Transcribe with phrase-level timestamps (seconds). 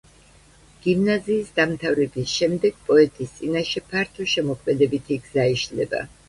[0.85, 6.03] გიმნაზიის დამთავრების შემდეგ პოეტის წინაშე ფართო შემოქმედებითი გზა იშლება.